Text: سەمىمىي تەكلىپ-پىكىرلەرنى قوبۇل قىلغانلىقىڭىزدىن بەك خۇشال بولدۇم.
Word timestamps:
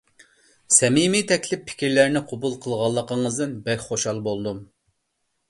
سەمىمىي 0.77 1.23
تەكلىپ-پىكىرلەرنى 1.31 2.23
قوبۇل 2.31 2.57
قىلغانلىقىڭىزدىن 2.65 3.55
بەك 3.69 3.87
خۇشال 3.91 4.25
بولدۇم. 4.31 4.65